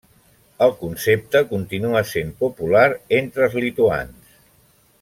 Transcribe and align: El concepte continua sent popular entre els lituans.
El 0.67 0.71
concepte 0.77 1.41
continua 1.51 2.01
sent 2.13 2.31
popular 2.39 2.87
entre 3.19 3.47
els 3.49 3.59
lituans. 3.67 4.35